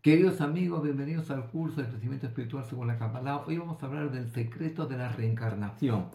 Queridos 0.00 0.40
amigos, 0.40 0.84
bienvenidos 0.84 1.28
al 1.32 1.50
curso 1.50 1.82
de 1.82 1.88
crecimiento 1.88 2.28
espiritual 2.28 2.64
según 2.64 2.86
la 2.86 2.98
Kabbalah. 3.00 3.38
Hoy 3.46 3.58
vamos 3.58 3.82
a 3.82 3.86
hablar 3.86 4.12
del 4.12 4.30
secreto 4.30 4.86
de 4.86 4.96
la 4.96 5.08
reencarnación. 5.08 6.10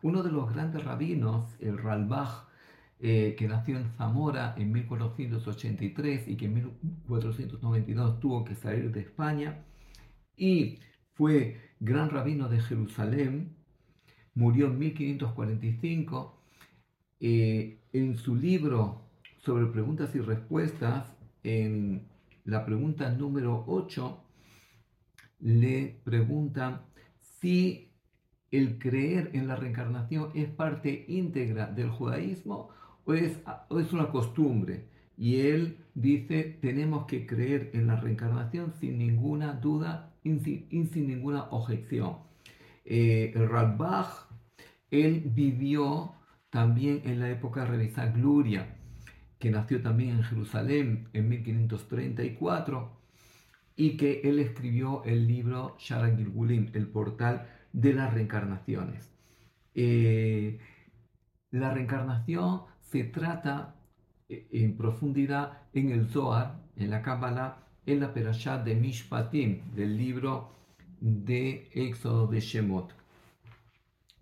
Uno 0.00 0.22
de 0.22 0.32
los 0.32 0.54
grandes 0.54 0.82
rabinos, 0.82 1.54
el 1.60 1.76
Ralbach, 1.76 2.48
eh, 2.98 3.36
que 3.38 3.46
nació 3.46 3.76
en 3.76 3.90
Zamora 3.98 4.54
en 4.56 4.72
1483 4.72 6.28
y 6.28 6.36
que 6.38 6.46
en 6.46 6.54
1492 6.54 8.20
tuvo 8.20 8.42
que 8.42 8.54
salir 8.54 8.90
de 8.90 9.00
España, 9.00 9.66
y 10.34 10.78
fue 11.12 11.60
gran 11.78 12.08
rabino 12.08 12.48
de 12.48 12.60
Jerusalén, 12.60 13.54
murió 14.34 14.68
en 14.68 14.78
1545. 14.78 16.42
Eh, 17.20 17.82
en 17.92 18.16
su 18.16 18.34
libro 18.34 19.02
sobre 19.38 19.66
preguntas 19.66 20.14
y 20.14 20.20
respuestas, 20.20 21.14
en 21.42 22.15
la 22.46 22.64
pregunta 22.64 23.10
número 23.10 23.64
8 23.66 24.22
le 25.40 26.00
pregunta 26.04 26.86
si 27.20 27.90
el 28.50 28.78
creer 28.78 29.30
en 29.34 29.48
la 29.48 29.56
reencarnación 29.56 30.30
es 30.34 30.48
parte 30.48 31.04
íntegra 31.08 31.66
del 31.66 31.90
judaísmo 31.90 32.70
o 33.04 33.14
es, 33.14 33.92
una 33.92 34.10
costumbre. 34.10 34.88
Y 35.18 35.40
él 35.40 35.78
dice, 35.94 36.58
tenemos 36.60 37.06
que 37.06 37.26
creer 37.26 37.70
en 37.74 37.88
la 37.88 37.96
reencarnación 37.96 38.74
sin 38.80 38.98
ninguna 38.98 39.52
duda 39.54 40.14
y 40.22 40.38
sin, 40.38 41.06
ninguna 41.06 41.44
objeción. 41.50 42.18
Eh, 42.84 43.32
el 43.34 43.48
Ralbach, 43.48 44.28
él 44.90 45.22
vivió 45.34 46.12
también 46.50 47.02
en 47.04 47.20
la 47.20 47.30
época 47.30 47.64
de 47.64 47.88
Gloria 48.14 48.75
que 49.38 49.50
nació 49.50 49.82
también 49.82 50.10
en 50.10 50.22
Jerusalén 50.22 51.08
en 51.12 51.28
1534 51.28 52.90
y 53.76 53.96
que 53.96 54.22
él 54.24 54.38
escribió 54.38 55.04
el 55.04 55.26
libro 55.26 55.76
Shara 55.78 56.14
Gilgulim, 56.16 56.70
el 56.72 56.86
portal 56.86 57.46
de 57.72 57.92
las 57.92 58.12
reencarnaciones. 58.12 59.10
Eh, 59.74 60.58
la 61.50 61.72
reencarnación 61.74 62.62
se 62.80 63.04
trata 63.04 63.74
eh, 64.28 64.48
en 64.52 64.76
profundidad 64.76 65.58
en 65.74 65.90
el 65.90 66.08
Zohar, 66.08 66.58
en 66.76 66.90
la 66.90 67.02
Kabbalah, 67.02 67.58
en 67.84 68.00
la 68.00 68.14
Perashá 68.14 68.58
de 68.58 68.74
Mishpatim, 68.74 69.60
del 69.74 69.96
libro 69.98 70.50
de 71.00 71.68
Éxodo 71.74 72.26
de 72.26 72.40
Shemot. 72.40 72.94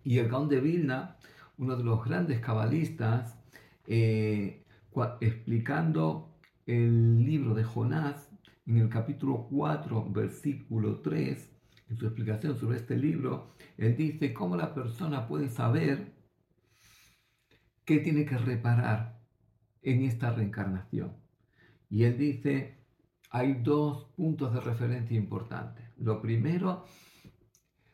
Y 0.03 0.19
el 0.19 0.27
Gaon 0.27 0.49
de 0.49 0.59
Vilna, 0.59 1.15
uno 1.57 1.77
de 1.77 1.83
los 1.83 2.03
grandes 2.03 2.41
cabalistas, 2.41 3.35
eh, 3.87 4.64
explicando 5.21 6.35
el 6.65 7.23
libro 7.23 7.53
de 7.53 7.63
Jonás, 7.63 8.29
en 8.65 8.77
el 8.77 8.89
capítulo 8.89 9.47
4, 9.49 10.11
versículo 10.11 11.01
3, 11.01 11.51
en 11.89 11.97
su 11.97 12.05
explicación 12.05 12.57
sobre 12.57 12.77
este 12.77 12.97
libro, 12.97 13.51
él 13.77 13.95
dice 13.95 14.33
cómo 14.33 14.55
la 14.55 14.73
persona 14.73 15.27
puede 15.27 15.49
saber 15.49 16.13
qué 17.83 17.99
tiene 17.99 18.25
que 18.25 18.37
reparar 18.37 19.21
en 19.83 20.03
esta 20.03 20.31
reencarnación. 20.31 21.13
Y 21.89 22.03
él 22.03 22.17
dice, 22.17 22.79
hay 23.29 23.53
dos 23.61 24.05
puntos 24.15 24.53
de 24.53 24.61
referencia 24.61 25.15
importantes. 25.15 25.85
Lo 25.97 26.21
primero, 26.21 26.85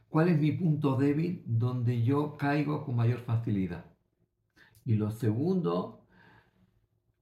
¿cuál 0.07 0.29
es 0.29 0.39
mi 0.39 0.53
punto 0.53 0.95
débil 0.95 1.44
donde 1.45 2.03
yo 2.03 2.38
caigo 2.38 2.85
con 2.85 2.95
mayor 2.95 3.19
facilidad? 3.19 3.85
Y 4.85 4.95
lo 4.95 5.11
segundo, 5.11 6.00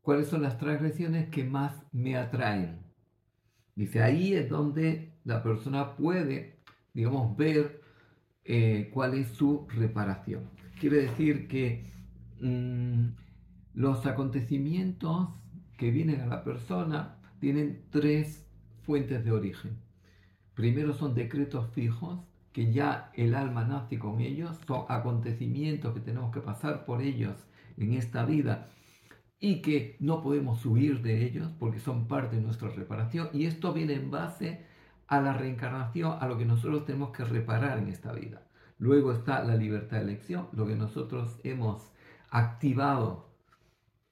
cuáles 0.10 0.30
son 0.30 0.42
las 0.42 0.58
transgresiones 0.58 1.30
que 1.30 1.44
más 1.44 1.86
me 1.92 2.18
atraen. 2.18 2.80
Dice, 3.76 4.02
ahí 4.02 4.34
es 4.34 4.50
donde 4.50 5.14
la 5.24 5.44
persona 5.44 5.96
puede, 5.96 6.58
digamos, 6.96 7.38
ver 7.38 7.84
eh, 8.44 8.90
cuál 8.92 9.14
es 9.14 9.28
su 9.28 9.68
reparación. 9.70 10.50
Quiere 10.80 11.04
decir 11.04 11.48
que 11.48 11.86
mm, 12.42 13.10
los 13.76 14.04
acontecimientos 14.08 15.30
que 15.78 15.92
vienen 15.92 16.22
a 16.22 16.26
la 16.26 16.44
persona 16.44 17.20
tienen 17.40 17.84
tres 17.92 18.48
fuentes 18.82 19.24
de 19.24 19.32
origen. 19.32 19.78
Primero 20.56 20.96
son 20.96 21.14
decretos 21.14 21.72
fijos, 21.72 22.20
que 22.52 22.74
ya 22.74 23.12
el 23.14 23.36
alma 23.36 23.64
nace 23.64 24.00
con 24.00 24.22
ellos, 24.22 24.58
son 24.66 24.86
acontecimientos 24.90 25.94
que 25.94 26.00
tenemos 26.00 26.34
que 26.34 26.42
pasar 26.42 26.84
por 26.86 27.04
ellos 27.04 27.36
en 27.78 27.94
esta 27.94 28.26
vida 28.26 28.72
y 29.40 29.62
que 29.62 29.96
no 30.00 30.22
podemos 30.22 30.66
huir 30.66 31.02
de 31.02 31.26
ellos 31.26 31.50
porque 31.60 31.80
son 31.80 32.08
parte 32.08 32.36
de 32.36 32.42
nuestra 32.42 32.70
reparación 32.70 33.30
y 33.34 33.46
esto 33.46 33.74
viene 33.74 33.94
en 33.94 34.12
base 34.12 34.66
a 35.08 35.22
la 35.22 35.34
reencarnación, 35.34 36.18
a 36.20 36.28
lo 36.28 36.38
que 36.38 36.46
nosotros 36.46 36.86
tenemos 36.86 37.12
que 37.12 37.24
reparar 37.24 37.80
en 37.80 37.88
esta 37.88 38.12
vida. 38.12 38.44
Luego 38.78 39.12
está 39.12 39.44
la 39.44 39.56
libertad 39.56 39.98
de 39.98 40.04
elección, 40.04 40.48
lo 40.54 40.68
que 40.68 40.76
nosotros 40.76 41.40
hemos 41.44 41.92
activado 42.30 43.30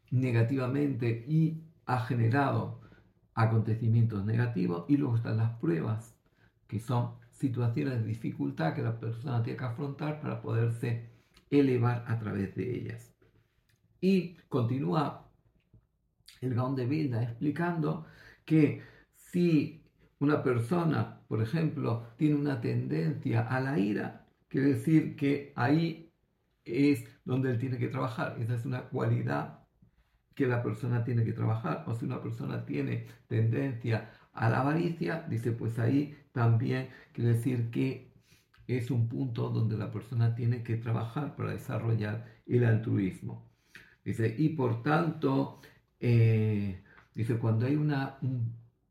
negativamente 0.09 1.25
y 1.27 1.63
ha 1.85 1.99
generado 1.99 2.81
acontecimientos 3.33 4.25
negativos 4.25 4.85
y 4.87 4.97
luego 4.97 5.17
están 5.17 5.37
las 5.37 5.51
pruebas, 5.59 6.15
que 6.67 6.79
son 6.79 7.11
situaciones 7.31 7.99
de 7.99 8.07
dificultad 8.07 8.73
que 8.73 8.81
la 8.81 8.99
persona 8.99 9.43
tiene 9.43 9.59
que 9.59 9.65
afrontar 9.65 10.19
para 10.19 10.41
poderse 10.41 11.09
elevar 11.51 12.03
a 12.07 12.17
través 12.17 12.55
de 12.55 12.75
ellas. 12.75 13.16
Y 14.01 14.35
continúa 14.49 15.29
el 16.41 16.53
Gaón 16.53 16.75
de 16.75 16.85
Vilna 16.85 17.23
explicando 17.23 18.05
que 18.45 18.81
si 19.15 19.83
una 20.19 20.43
persona, 20.43 21.21
por 21.27 21.41
ejemplo, 21.41 22.07
tiene 22.17 22.35
una 22.35 22.61
tendencia 22.61 23.41
a 23.41 23.59
la 23.59 23.77
ira, 23.77 24.27
quiere 24.47 24.73
decir 24.75 25.15
que 25.15 25.53
ahí 25.55 26.11
es 26.65 27.05
donde 27.25 27.51
él 27.51 27.59
tiene 27.59 27.77
que 27.77 27.87
trabajar. 27.87 28.37
Esa 28.39 28.55
es 28.55 28.65
una 28.65 28.83
cualidad 28.83 29.67
que 30.35 30.47
la 30.47 30.63
persona 30.63 31.03
tiene 31.03 31.23
que 31.23 31.33
trabajar. 31.33 31.83
O 31.87 31.95
si 31.95 32.05
una 32.05 32.21
persona 32.21 32.65
tiene 32.65 33.07
tendencia 33.27 34.11
a 34.33 34.49
la 34.49 34.61
avaricia, 34.61 35.25
dice, 35.29 35.51
pues 35.51 35.79
ahí 35.79 36.15
también 36.31 36.89
quiere 37.13 37.33
decir 37.33 37.71
que 37.71 38.13
es 38.67 38.91
un 38.91 39.07
punto 39.07 39.49
donde 39.49 39.77
la 39.77 39.91
persona 39.91 40.35
tiene 40.35 40.63
que 40.63 40.77
trabajar 40.77 41.35
para 41.35 41.51
desarrollar 41.51 42.25
el 42.45 42.65
altruismo. 42.65 43.47
Dice, 44.07 44.33
y 44.37 44.47
por 44.55 44.83
tanto, 44.83 45.59
eh, 45.99 46.81
dice, 47.13 47.37
cuando 47.37 47.65
hay 47.65 47.75
una, 47.75 48.17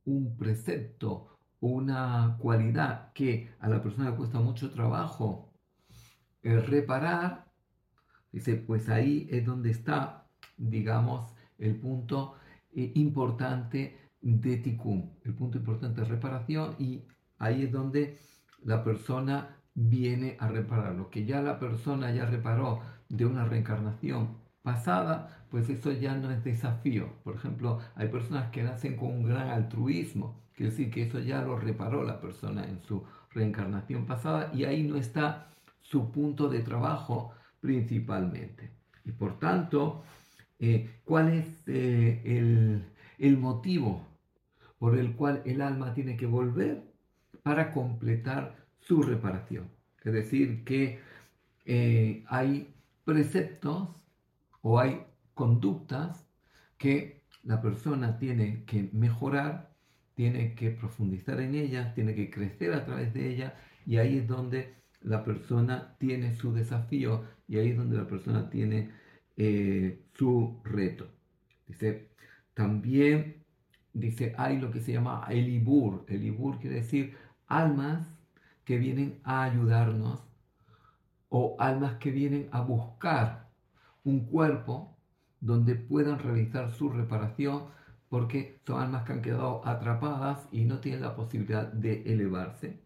un, 0.04 0.37
precepto 0.37 1.38
una 1.60 2.37
cualidad 2.38 3.15
que 3.15 3.49
a 3.60 3.66
la 3.71 3.82
persona 3.82 4.10
le 4.10 4.16
cuesta 4.16 4.41
mucho 4.41 4.71
trabajo 4.72 5.55
eh, 6.43 6.60
reparar, 6.60 7.50
dice, 8.31 8.56
pues 8.56 8.91
ahí 8.91 9.26
es 9.31 9.47
donde 9.47 9.71
está, 9.71 10.26
digamos, 10.59 11.32
el 11.56 11.76
punto 11.76 12.34
eh, 12.75 12.93
importante 12.97 14.10
de 14.21 14.56
tikkun, 14.59 15.19
el 15.25 15.32
punto 15.32 15.56
importante 15.56 16.03
de 16.03 16.09
reparación 16.09 16.76
y 16.78 17.06
ahí 17.38 17.62
es 17.62 17.72
donde 17.72 18.19
la 18.65 18.84
persona 18.84 19.56
viene 19.72 20.37
a 20.41 20.49
reparar. 20.49 20.94
Lo 20.94 21.09
que 21.09 21.25
ya 21.25 21.41
la 21.41 21.59
persona 21.59 22.12
ya 22.12 22.26
reparó 22.26 22.82
de 23.09 23.25
una 23.25 23.47
reencarnación 23.47 24.44
pasada, 24.66 25.47
pues 25.49 25.69
eso 25.71 25.93
ya 25.93 26.16
no 26.16 26.28
es 26.32 26.43
desafío. 26.43 27.09
Por 27.22 27.37
ejemplo, 27.37 27.78
hay 27.94 28.09
personas 28.09 28.50
que 28.50 28.65
nacen 28.65 28.97
con 28.97 29.10
un 29.10 29.22
gran 29.22 29.49
altruismo, 29.49 30.43
quiere 30.56 30.72
decir 30.72 30.91
que 30.91 31.04
eso 31.04 31.21
ya 31.21 31.41
lo 31.43 31.56
reparó 31.56 32.03
la 32.03 32.21
persona 32.21 32.65
en 32.66 32.82
su 32.82 33.05
reencarnación 33.31 34.06
pasada 34.06 34.50
y 34.53 34.65
ahí 34.65 34.82
no 34.82 34.97
está 34.97 35.53
su 35.82 36.11
punto 36.11 36.49
de 36.49 36.62
trabajo 36.62 37.32
principalmente. 37.61 38.73
Y 39.05 39.12
por 39.12 39.38
tanto, 39.38 40.02
eh, 40.58 40.99
¿cuál 41.05 41.29
es 41.29 41.46
eh, 41.69 42.82
el, 43.19 43.37
motivo 43.38 44.05
por 44.81 44.99
el 44.99 45.14
cual 45.14 45.43
el 45.44 45.61
alma 45.62 45.94
tiene 45.94 46.17
que 46.17 46.26
volver 46.26 46.82
para 47.44 47.70
completar 47.70 48.56
su 48.81 49.00
reparación? 49.00 49.69
Es 50.02 50.12
decir, 50.12 50.64
que 50.64 50.99
eh, 51.67 52.25
hay 52.26 52.75
preceptos 53.05 53.90
o 54.68 54.80
hay 54.80 55.00
conductas 55.32 56.26
que 56.76 57.22
la 57.44 57.62
persona 57.62 58.18
tiene 58.18 58.64
que 58.64 58.90
mejorar, 58.92 59.72
tiene 60.14 60.56
que 60.56 60.72
profundizar 60.72 61.40
en 61.40 61.54
ellas, 61.54 61.94
tiene 61.94 62.16
que 62.16 62.30
crecer 62.30 62.72
a 62.72 62.84
través 62.84 63.14
de 63.14 63.30
ellas 63.30 63.52
y 63.86 63.98
ahí 63.98 64.18
es 64.18 64.26
donde 64.26 64.74
la 65.02 65.22
persona 65.22 65.94
tiene 66.00 66.34
su 66.34 66.52
desafío 66.52 67.22
y 67.46 67.58
ahí 67.58 67.70
es 67.70 67.76
donde 67.76 67.96
la 67.96 68.08
persona 68.08 68.50
tiene 68.50 68.90
eh, 69.36 70.02
su 70.14 70.60
reto. 70.64 71.06
Dice, 71.68 72.08
también 72.52 73.44
dice, 73.92 74.34
hay 74.36 74.58
lo 74.58 74.72
que 74.72 74.80
se 74.80 74.94
llama 74.94 75.28
el 75.30 75.48
ibur. 75.48 76.04
El 76.08 76.24
ibur 76.24 76.58
quiere 76.58 76.76
decir 76.76 77.14
almas 77.46 78.04
que 78.64 78.78
vienen 78.78 79.20
a 79.22 79.44
ayudarnos 79.44 80.24
o 81.28 81.54
almas 81.60 81.98
que 81.98 82.10
vienen 82.10 82.48
a 82.50 82.62
buscar 82.62 83.45
un 84.06 84.25
cuerpo 84.26 84.97
donde 85.41 85.75
puedan 85.75 86.19
realizar 86.20 86.73
su 86.73 86.88
reparación 86.88 87.64
porque 88.08 88.61
son 88.64 88.81
almas 88.81 89.05
que 89.05 89.12
han 89.12 89.23
quedado 89.23 89.67
atrapadas 89.67 90.49
y 90.53 90.64
no 90.64 90.79
tienen 90.79 91.03
la 91.03 91.17
posibilidad 91.17 91.67
de 91.67 92.03
elevarse. 92.05 92.81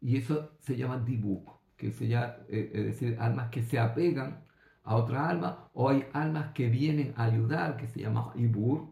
Y 0.00 0.16
eso 0.16 0.52
se 0.60 0.76
llama 0.76 0.98
dibuk, 0.98 1.58
que 1.76 1.90
se 1.90 2.06
llama, 2.08 2.36
eh, 2.48 2.70
es 2.72 2.84
decir, 2.84 3.16
almas 3.20 3.50
que 3.50 3.62
se 3.64 3.78
apegan 3.78 4.44
a 4.84 4.96
otra 4.96 5.28
alma, 5.28 5.68
o 5.74 5.88
hay 5.90 6.04
almas 6.12 6.52
que 6.52 6.68
vienen 6.68 7.12
a 7.16 7.24
ayudar, 7.24 7.76
que 7.76 7.88
se 7.88 8.00
llama 8.00 8.32
ibur, 8.36 8.88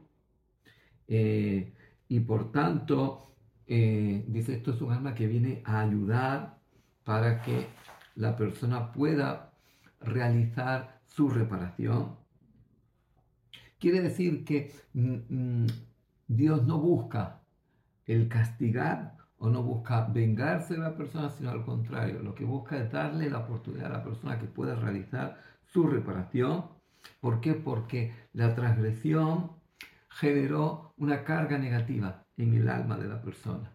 eh, 1.08 1.72
y 2.08 2.20
por 2.20 2.52
tanto, 2.52 3.34
eh, 3.66 4.24
dice, 4.28 4.54
esto 4.54 4.72
es 4.72 4.80
un 4.82 4.92
alma 4.92 5.14
que 5.14 5.26
viene 5.26 5.62
a 5.64 5.80
ayudar 5.80 6.58
para 7.04 7.42
que 7.42 7.66
la 8.16 8.36
persona 8.36 8.92
pueda 8.92 9.49
realizar 10.00 11.00
su 11.06 11.28
reparación. 11.28 12.16
Quiere 13.78 14.02
decir 14.02 14.44
que 14.44 14.72
mm, 14.92 15.16
mm, 15.28 15.66
Dios 16.28 16.66
no 16.66 16.78
busca 16.78 17.40
el 18.06 18.28
castigar 18.28 19.16
o 19.38 19.48
no 19.48 19.62
busca 19.62 20.06
vengarse 20.06 20.74
de 20.74 20.80
la 20.80 20.96
persona, 20.96 21.30
sino 21.30 21.50
al 21.50 21.64
contrario, 21.64 22.22
lo 22.22 22.34
que 22.34 22.44
busca 22.44 22.76
es 22.76 22.92
darle 22.92 23.30
la 23.30 23.38
oportunidad 23.38 23.86
a 23.86 23.98
la 23.98 24.04
persona 24.04 24.38
que 24.38 24.46
pueda 24.46 24.74
realizar 24.74 25.40
su 25.64 25.86
reparación. 25.86 26.66
¿Por 27.20 27.40
qué? 27.40 27.54
Porque 27.54 28.12
la 28.34 28.54
transgresión 28.54 29.52
generó 30.10 30.92
una 30.98 31.24
carga 31.24 31.56
negativa 31.56 32.26
en 32.36 32.54
el 32.54 32.68
alma 32.68 32.98
de 32.98 33.08
la 33.08 33.22
persona. 33.22 33.72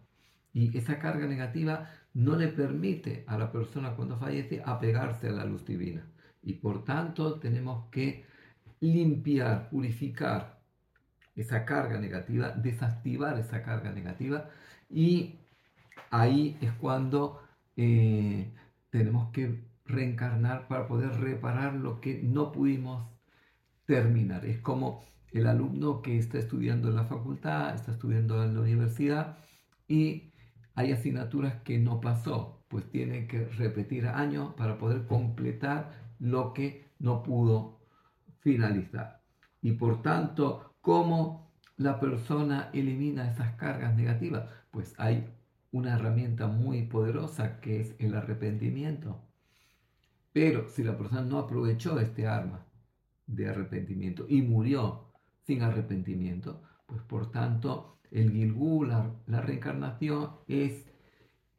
Y 0.52 0.76
esa 0.78 0.98
carga 0.98 1.26
negativa 1.26 1.90
no 2.14 2.36
le 2.36 2.48
permite 2.48 3.24
a 3.26 3.36
la 3.36 3.50
persona 3.50 3.94
cuando 3.96 4.16
fallece 4.18 4.62
apegarse 4.64 5.28
a 5.28 5.32
la 5.32 5.44
luz 5.44 5.64
divina. 5.64 6.06
Y 6.46 6.54
por 6.54 6.84
tanto 6.84 7.40
tenemos 7.40 7.90
que 7.90 8.24
limpiar, 8.80 9.68
purificar 9.68 10.62
esa 11.34 11.64
carga 11.64 11.98
negativa, 11.98 12.50
desactivar 12.50 13.38
esa 13.38 13.62
carga 13.62 13.92
negativa 13.92 14.48
y 14.88 15.40
ahí 16.10 16.56
es 16.60 16.72
cuando 16.72 17.42
eh, 17.76 18.54
tenemos 18.90 19.32
que 19.32 19.64
reencarnar 19.84 20.68
para 20.68 20.86
poder 20.86 21.10
reparar 21.20 21.74
lo 21.74 22.00
que 22.00 22.22
no 22.22 22.52
pudimos 22.52 23.08
terminar. 23.84 24.46
Es 24.46 24.60
como 24.60 25.04
el 25.32 25.48
alumno 25.48 26.00
que 26.00 26.16
está 26.16 26.38
estudiando 26.38 26.88
en 26.88 26.96
la 26.96 27.04
facultad, 27.06 27.74
está 27.74 27.92
estudiando 27.92 28.42
en 28.44 28.54
la 28.54 28.60
universidad 28.60 29.38
y 29.88 30.32
hay 30.76 30.92
asignaturas 30.92 31.62
que 31.62 31.78
no 31.78 32.00
pasó, 32.00 32.64
pues 32.68 32.88
tiene 32.88 33.26
que 33.26 33.46
repetir 33.46 34.06
años 34.06 34.54
para 34.54 34.78
poder 34.78 35.06
completar 35.06 36.05
lo 36.18 36.52
que 36.52 36.88
no 36.98 37.22
pudo 37.22 37.80
finalizar. 38.38 39.22
Y 39.62 39.72
por 39.72 40.02
tanto, 40.02 40.74
¿cómo 40.80 41.50
la 41.76 41.98
persona 41.98 42.70
elimina 42.72 43.30
esas 43.30 43.54
cargas 43.56 43.94
negativas? 43.94 44.48
Pues 44.70 44.94
hay 44.98 45.26
una 45.72 45.94
herramienta 45.94 46.46
muy 46.46 46.82
poderosa 46.82 47.60
que 47.60 47.80
es 47.80 47.94
el 47.98 48.14
arrepentimiento. 48.14 49.20
Pero 50.32 50.68
si 50.68 50.84
la 50.84 50.96
persona 50.96 51.22
no 51.22 51.38
aprovechó 51.38 51.98
este 51.98 52.26
arma 52.26 52.64
de 53.26 53.48
arrepentimiento 53.48 54.26
y 54.28 54.42
murió 54.42 55.12
sin 55.46 55.62
arrepentimiento, 55.62 56.62
pues 56.86 57.02
por 57.02 57.30
tanto 57.30 57.98
el 58.10 58.30
Gilgul, 58.30 58.88
la, 59.26 59.40
reencarnación, 59.40 60.30
es 60.46 60.86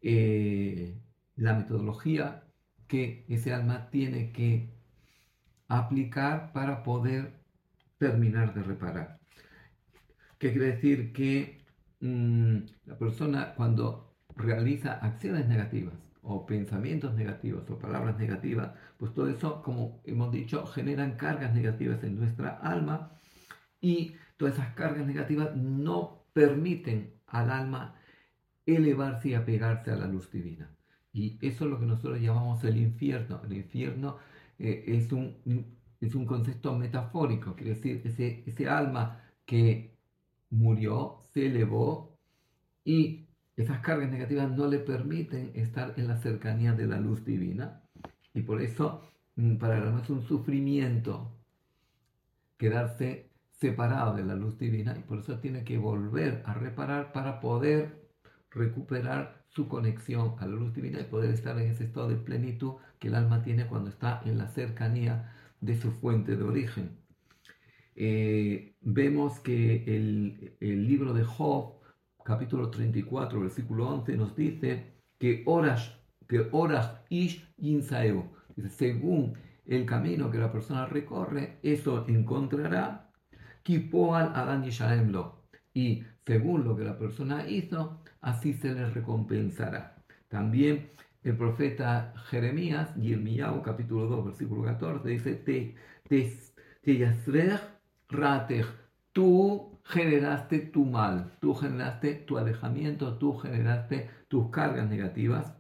eh, 0.01 0.98
la 1.36 1.54
metodología 1.54 2.46
que 2.88 3.25
ese 3.28 3.54
alma 3.54 3.89
tiene 3.89 4.31
que 4.31 4.69
aplicar 5.68 6.51
para 6.54 6.84
poder 6.84 7.34
terminar 7.98 8.54
de 8.54 8.63
reparar. 8.63 9.19
¿Qué 10.39 10.51
quiere 10.51 10.74
decir? 10.74 11.13
Que 11.13 11.62
mm, 12.00 12.57
la 12.86 12.98
persona 12.98 13.54
cuando 13.56 14.16
realiza 14.36 14.94
acciones 14.94 15.48
negativas 15.48 15.95
o 16.22 16.45
pensamientos 16.45 17.16
negativos 17.16 17.69
o 17.69 17.80
palabras 17.80 18.18
negativas, 18.18 18.72
pues 18.98 19.13
todo 19.13 19.30
eso, 19.30 19.62
como 19.63 20.01
hemos 20.06 20.31
dicho, 20.31 20.66
generan 20.68 21.16
cargas 21.18 21.54
negativas 21.54 22.04
en 22.04 22.18
nuestra 22.19 22.50
alma 22.57 23.12
y 23.81 24.16
todas 24.38 24.56
esas 24.56 24.74
cargas 24.75 25.06
negativas 25.07 25.56
no 25.56 26.25
permiten 26.33 27.13
al 27.28 27.50
alma 27.50 27.95
elevarse 28.66 29.30
y 29.30 29.33
apegarse 29.33 29.92
a 29.92 29.95
la 29.95 30.07
luz 30.07 30.31
divina. 30.31 30.76
Y 31.18 31.40
eso 31.42 31.66
es 31.66 31.72
lo 31.72 31.80
que 31.80 31.88
nosotros 31.88 32.22
llamamos 32.22 32.64
el 32.64 32.78
infierno. 32.78 33.42
El 33.44 33.54
infierno 33.54 34.18
eh, 34.60 34.84
es, 34.86 35.12
un, 35.12 35.36
es 36.00 36.14
un 36.14 36.25
concepto 36.28 36.78
metafórico, 36.78 37.56
quiere 37.56 37.74
decir, 37.74 38.02
ese, 38.06 38.44
ese 38.46 38.69
alma 38.69 39.24
que 39.44 39.98
murió, 40.52 41.24
se 41.34 41.48
elevó 41.48 42.16
y 42.86 43.25
esas 43.56 43.80
cargas 43.80 44.12
negativas 44.12 44.52
no 44.52 44.68
le 44.68 44.78
permiten 44.78 45.52
estar 45.56 45.96
en 45.98 46.08
la 46.08 46.18
cercanía 46.18 46.74
de 46.74 46.86
la 46.86 47.00
luz 47.00 47.25
divina. 47.25 47.81
Y 48.36 48.44
por 48.44 48.62
eso 48.62 49.02
mm, 49.38 49.56
para 49.56 49.78
el 49.78 49.84
alma 49.86 50.02
es 50.04 50.10
un 50.12 50.22
sufrimiento 50.22 51.34
quedarse 52.58 53.31
separado 53.54 54.16
de 54.16 54.24
la 54.24 54.36
luz 54.36 54.60
divina 54.60 54.96
y 54.96 55.02
por 55.02 55.18
eso 55.19 55.40
tiene 55.40 55.64
que 55.64 55.80
volver 55.80 56.44
a 56.46 56.54
reparar 56.54 57.12
para 57.12 57.40
poder 57.40 58.06
recuperar 58.51 59.44
su 59.49 59.67
conexión 59.67 60.35
a 60.39 60.45
la 60.45 60.55
luz 60.55 60.73
divina 60.73 60.99
y 60.99 61.05
poder 61.05 61.31
estar 61.31 61.59
en 61.59 61.71
ese 61.71 61.85
estado 61.85 62.09
de 62.09 62.15
plenitud 62.15 62.75
que 62.99 63.07
el 63.07 63.15
alma 63.15 63.41
tiene 63.41 63.67
cuando 63.67 63.89
está 63.89 64.21
en 64.25 64.38
la 64.38 64.47
cercanía 64.47 65.33
de 65.61 65.75
su 65.75 65.91
fuente 65.91 66.35
de 66.35 66.44
origen. 66.44 66.97
Eh, 67.95 68.75
vemos 68.81 69.39
que 69.39 69.83
el, 69.88 70.55
el 70.59 70.88
libro 70.88 71.13
de 71.13 71.23
Job 71.23 71.77
capítulo 72.27 72.69
34, 72.69 73.39
versículo 73.39 73.88
11, 73.88 74.17
nos 74.17 74.35
dice 74.35 74.91
que 75.17 75.44
horas, 75.45 75.97
que 76.27 76.49
horas 76.51 76.99
ish 77.07 77.47
dice, 77.57 78.69
según 78.69 79.33
el 79.65 79.85
camino 79.85 80.29
que 80.29 80.38
la 80.38 80.51
persona 80.51 80.85
recorre, 80.88 81.57
eso 81.63 82.05
encontrará, 82.09 83.13
kipoal 83.63 84.33
adan 84.35 84.65
lo, 85.13 85.44
y 85.73 86.03
según 86.25 86.65
lo 86.65 86.75
que 86.75 86.83
la 86.83 86.97
persona 86.99 87.47
hizo, 87.47 88.01
así 88.22 88.54
se 88.54 88.74
le 88.74 88.90
recompensará. 88.90 89.96
También 90.28 90.90
el 91.24 91.38
profeta 91.38 92.14
Jeremías, 92.30 92.96
Yirmiyahu, 92.96 93.62
capítulo 93.62 94.07
2, 94.07 94.26
versículo 94.26 94.64
14, 94.64 95.09
dice, 95.09 95.36
te, 95.36 95.76
te, 96.07 96.33
te 96.81 97.59
ratech, 98.09 98.66
tú 99.12 99.80
generaste 99.83 100.59
tu 100.59 100.86
mal, 100.86 101.38
tú 101.42 101.54
generaste 101.54 102.14
tu 102.16 102.38
alejamiento, 102.38 103.18
tú 103.18 103.38
generaste 103.38 104.09
tus 104.28 104.50
cargas 104.52 104.90
negativas. 104.90 105.54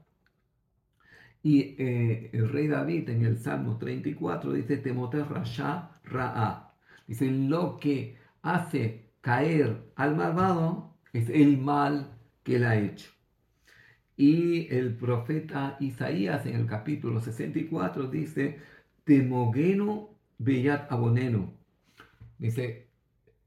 Y 1.43 1.75
eh, 1.77 2.29
el 2.33 2.49
rey 2.49 2.67
David 2.67 3.09
en 3.09 3.25
el 3.25 3.37
Salmo 3.37 3.77
34 3.77 4.53
dice, 4.53 4.77
Temote 4.77 5.23
Rasha 5.23 5.91
Ra'a. 6.03 6.73
Dice, 7.07 7.29
lo 7.31 7.77
que 7.77 8.17
hace 8.41 9.11
caer 9.21 9.91
al 9.95 10.15
malvado 10.15 10.97
es 11.13 11.29
el 11.29 11.57
mal 11.57 12.16
que 12.47 12.55
él 12.55 12.63
ha 12.63 12.77
hecho. 12.77 13.11
Y 14.15 14.73
el 14.73 14.95
profeta 14.95 15.75
Isaías 15.81 16.45
en 16.45 16.55
el 16.55 16.65
capítulo 16.65 17.19
64 17.19 18.07
dice, 18.07 18.59
Temogeno 19.03 20.17
Beyat 20.37 20.89
Aboneno. 20.89 21.53
Dice, 22.39 22.87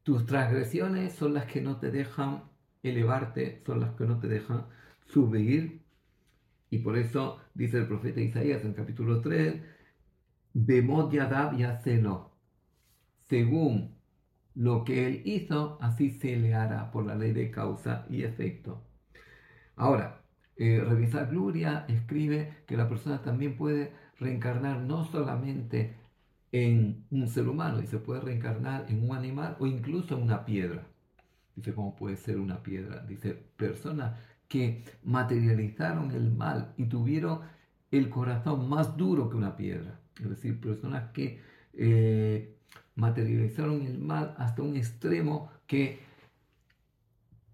tus 0.03 0.27
transgresiones 0.27 1.15
son 1.15 1.33
las 1.33 1.47
que 1.47 1.63
no 1.63 1.79
te 1.79 1.91
dejan 1.91 2.45
elevarte, 2.83 3.63
son 3.65 3.81
las 3.81 3.95
que 3.95 4.05
no 4.05 4.19
te 4.19 4.29
dejan 4.29 4.67
subir. 5.07 5.81
Y 6.69 6.81
por 6.81 6.99
eso 6.99 7.39
dice 7.55 7.79
el 7.79 7.87
profeta 7.87 8.21
Isaías 8.21 8.63
en 8.65 8.75
capítulo 8.75 9.23
3, 9.23 9.63
Bemot 10.53 11.11
Yadab 11.11 11.57
Yacelo. 11.57 12.33
Según 13.31 13.97
lo 14.55 14.85
que 14.85 15.07
él 15.07 15.23
hizo, 15.25 15.79
así 15.81 16.11
se 16.11 16.37
le 16.37 16.55
hará 16.55 16.91
por 16.91 17.07
la 17.07 17.15
ley 17.15 17.33
de 17.33 17.51
causa 17.51 18.05
y 18.11 18.25
efecto. 18.25 18.90
Ahora, 19.81 20.21
eh, 20.57 20.85
Revisar 20.87 21.31
Gloria 21.31 21.87
escribe 21.89 22.65
que 22.67 22.77
la 22.77 22.87
persona 22.87 23.23
también 23.23 23.57
puede 23.57 23.95
reencarnar 24.19 24.81
no 24.83 25.07
solamente 25.07 25.97
en 26.53 27.07
un 27.11 27.27
ser 27.29 27.49
humano 27.49 27.81
y 27.81 27.87
se 27.87 27.97
puede 27.97 28.21
reencarnar 28.21 28.85
en 28.91 29.09
un 29.09 29.17
animal 29.17 29.57
o 29.59 29.67
incluso 29.67 30.19
en 30.19 30.25
una 30.25 30.45
piedra. 30.45 30.87
Dice, 31.57 31.73
¿cómo 31.73 31.97
puede 31.97 32.19
ser 32.19 32.39
una 32.39 32.63
piedra? 32.63 33.07
Dice, 33.07 33.33
personas 33.33 34.19
que 34.49 34.85
materializaron 35.03 36.11
el 36.11 36.31
mal 36.31 36.75
y 36.77 36.85
tuvieron 36.85 37.41
el 37.91 38.11
corazón 38.11 38.69
más 38.69 38.99
duro 38.99 39.31
que 39.31 39.37
una 39.39 39.57
piedra. 39.57 39.99
Es 40.21 40.29
decir, 40.29 40.61
personas 40.61 41.11
que 41.13 41.41
eh, 41.73 42.55
materializaron 42.97 43.87
el 43.87 43.99
mal 43.99 44.35
hasta 44.37 44.61
un 44.61 44.77
extremo 44.77 45.51
que 45.67 46.01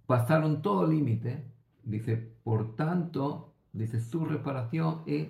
pasaron 0.08 0.60
todo 0.60 0.88
límite. 0.88 1.54
Dice, 1.86 2.16
por 2.44 2.76
tanto, 2.76 3.54
dice, 3.72 4.00
su 4.00 4.24
reparación 4.26 5.02
es 5.06 5.28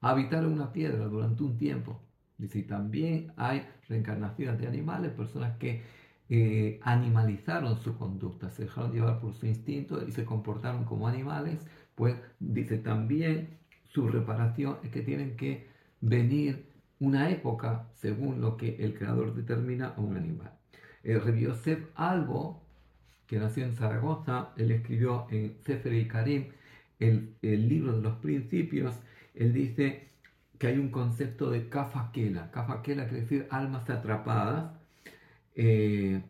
habitar 0.00 0.46
una 0.46 0.72
piedra 0.72 1.04
durante 1.04 1.42
un 1.44 1.58
tiempo. 1.58 2.00
Dice, 2.38 2.62
también 2.62 3.32
hay 3.36 3.68
reencarnaciones 3.88 4.58
de 4.58 4.66
animales, 4.66 5.12
personas 5.12 5.56
que 5.58 5.82
eh, 6.30 6.80
animalizaron 6.82 7.78
su 7.82 7.96
conducta, 7.98 8.50
se 8.50 8.62
dejaron 8.64 8.92
llevar 8.92 9.20
por 9.20 9.34
su 9.34 9.46
instinto 9.46 10.02
y 10.06 10.12
se 10.12 10.24
comportaron 10.24 10.84
como 10.84 11.06
animales, 11.06 11.60
pues 11.94 12.16
dice 12.40 12.78
también 12.78 13.58
su 13.84 14.08
reparación 14.08 14.78
es 14.82 14.90
que 14.90 15.02
tienen 15.02 15.36
que 15.36 15.68
venir 16.00 16.72
una 17.00 17.28
época 17.28 17.90
según 17.96 18.40
lo 18.40 18.56
que 18.56 18.76
el 18.82 18.94
creador 18.94 19.34
determina 19.34 19.88
a 19.88 20.00
un 20.00 20.16
animal. 20.16 20.52
El 21.02 21.20
rey 21.20 21.42
Yosef 21.42 21.84
Albo, 21.96 22.61
que 23.26 23.38
nació 23.38 23.64
en 23.64 23.74
Zaragoza, 23.74 24.50
él 24.56 24.70
escribió 24.70 25.26
en 25.30 25.56
Sefer 25.64 25.92
y 25.94 26.08
Karim 26.08 26.48
el, 26.98 27.34
el, 27.42 27.68
libro 27.68 27.92
de 27.96 28.02
los 28.02 28.16
principios, 28.18 28.94
él 29.34 29.52
dice 29.52 30.10
que 30.58 30.68
hay 30.68 30.78
un 30.78 30.90
concepto 30.90 31.50
de 31.50 31.68
kafakela. 31.68 32.50
Kafakela 32.52 33.08
quiere 33.08 33.22
decir 33.22 33.48
almas 33.50 33.90
atrapadas. 33.90 34.72
Eh, 35.56 36.22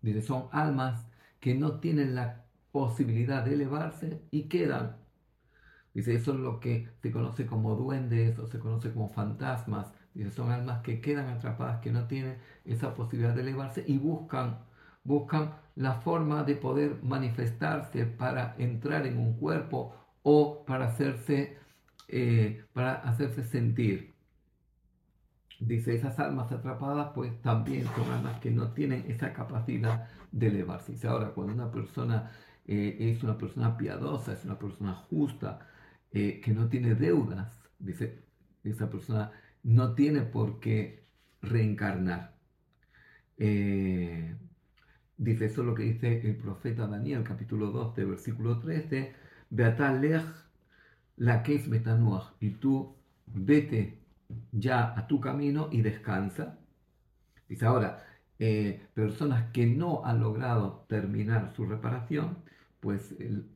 dice, 0.00 0.22
son 0.22 0.48
almas 0.52 1.06
que 1.40 1.54
no 1.54 1.80
tienen 1.80 2.14
la 2.14 2.44
posibilidad 2.70 3.44
de 3.44 3.54
elevarse 3.54 4.22
y 4.30 4.44
quedan. 4.44 4.96
Dice, 5.94 6.14
eso 6.14 6.32
es 6.34 6.40
lo 6.40 6.60
que 6.60 6.88
se 7.02 7.10
conoce 7.10 7.46
como 7.46 7.74
duendes 7.74 8.38
o 8.38 8.46
se 8.46 8.58
conoce 8.58 8.92
como 8.92 9.08
fantasmas. 9.08 9.92
Dice, 10.14 10.30
son 10.30 10.52
almas 10.52 10.82
que 10.82 11.00
quedan 11.00 11.28
atrapadas, 11.28 11.80
que 11.80 11.90
no 11.90 12.06
tienen 12.06 12.38
esa 12.64 12.94
posibilidad 12.94 13.34
de 13.34 13.42
elevarse 13.42 13.84
y 13.86 13.98
buscan, 13.98 14.58
buscan 15.04 15.54
la 15.74 15.94
forma 15.94 16.44
de 16.44 16.56
poder 16.56 17.02
manifestarse 17.02 18.06
para 18.06 18.54
entrar 18.58 19.06
en 19.06 19.18
un 19.18 19.34
cuerpo 19.34 19.94
o 20.22 20.64
para 20.64 20.86
hacerse, 20.86 21.56
eh, 22.08 22.64
para 22.72 22.94
hacerse 22.94 23.42
sentir. 23.42 24.12
Dice, 25.60 25.94
esas 25.94 26.18
almas 26.18 26.50
atrapadas 26.50 27.12
pues 27.14 27.40
también 27.40 27.86
son 27.94 28.10
almas 28.10 28.40
que 28.40 28.50
no 28.50 28.72
tienen 28.72 29.04
esa 29.08 29.32
capacidad 29.32 30.08
de 30.32 30.48
elevarse. 30.48 30.92
Dice, 30.92 31.08
ahora 31.08 31.30
cuando 31.30 31.54
una 31.54 31.70
persona 31.70 32.32
eh, 32.66 32.96
es 32.98 33.22
una 33.22 33.38
persona 33.38 33.76
piadosa, 33.76 34.32
es 34.32 34.44
una 34.44 34.58
persona 34.58 34.94
justa, 34.94 35.66
eh, 36.12 36.40
que 36.44 36.52
no 36.52 36.68
tiene 36.68 36.94
deudas, 36.94 37.56
dice, 37.78 38.22
esa 38.64 38.90
persona 38.90 39.32
no 39.62 39.94
tiene 39.94 40.22
por 40.22 40.60
qué 40.60 41.06
reencarnar. 41.40 42.34
Dice, 45.22 45.46
eso 45.46 45.60
es 45.62 45.66
lo 45.66 45.74
que 45.74 45.84
dice 45.84 46.20
el 46.28 46.36
profeta 46.36 46.86
Daniel, 46.86 47.22
capítulo 47.22 47.70
2, 47.70 47.94
de 47.96 48.04
versículo 48.04 48.58
13, 48.58 49.12
Beatalech 49.50 50.24
la 51.16 51.42
es 51.42 51.68
betanuach, 51.68 52.32
y 52.40 52.50
tú 52.50 52.96
vete 53.26 53.98
ya 54.52 54.98
a 54.98 55.06
tu 55.06 55.20
camino 55.20 55.68
y 55.70 55.82
descansa. 55.82 56.58
Dice 57.48 57.66
ahora, 57.66 58.04
eh, 58.38 58.88
personas 58.94 59.50
que 59.52 59.66
no 59.66 60.04
han 60.04 60.20
logrado 60.20 60.84
terminar 60.88 61.52
su 61.54 61.66
reparación, 61.66 62.38
pues 62.80 63.14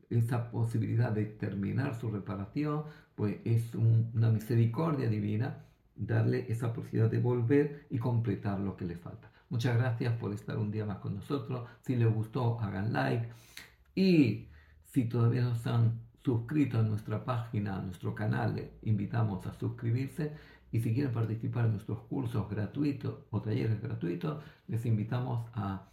esa 0.09 0.51
posibilidad 0.51 1.11
de 1.11 1.25
terminar 1.25 1.99
su 1.99 2.09
reparación, 2.09 2.83
pues 3.15 3.37
es 3.43 3.75
un, 3.75 4.11
una 4.13 4.29
misericordia 4.29 5.09
divina 5.09 5.65
darle 5.95 6.45
esa 6.49 6.73
posibilidad 6.73 7.09
de 7.09 7.19
volver 7.19 7.87
y 7.89 7.97
completar 7.97 8.59
lo 8.59 8.77
que 8.77 8.85
le 8.85 8.95
falta. 8.95 9.31
Muchas 9.49 9.77
gracias 9.77 10.13
por 10.17 10.33
estar 10.33 10.57
un 10.57 10.71
día 10.71 10.85
más 10.85 10.97
con 10.97 11.15
nosotros. 11.15 11.67
Si 11.81 11.95
les 11.95 12.13
gustó, 12.13 12.59
hagan 12.59 12.91
like. 12.91 13.29
Y 13.95 14.47
si 14.83 15.05
todavía 15.05 15.41
no 15.41 15.55
se 15.55 15.69
han 15.69 16.01
suscrito 16.23 16.79
a 16.79 16.83
nuestra 16.83 17.23
página, 17.23 17.77
a 17.77 17.81
nuestro 17.81 18.13
canal, 18.13 18.55
les 18.55 18.69
invitamos 18.83 19.45
a 19.47 19.53
suscribirse. 19.53 20.33
Y 20.71 20.81
si 20.81 20.93
quieren 20.93 21.13
participar 21.13 21.65
en 21.65 21.71
nuestros 21.71 21.99
cursos 22.01 22.49
gratuitos 22.49 23.15
o 23.29 23.41
talleres 23.41 23.81
gratuitos, 23.81 24.43
les 24.67 24.85
invitamos 24.85 25.49
a 25.53 25.87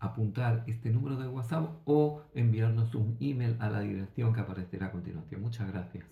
apuntar 0.00 0.64
este 0.66 0.90
número 0.90 1.16
de 1.16 1.28
WhatsApp 1.28 1.70
o 1.86 2.22
enviarnos 2.34 2.94
un 2.94 3.16
email 3.20 3.56
a 3.58 3.70
la 3.70 3.80
dirección 3.80 4.34
que 4.34 4.40
aparecerá 4.40 4.86
a 4.86 4.92
continuación. 4.92 5.40
Muchas 5.40 5.66
gracias. 5.72 6.04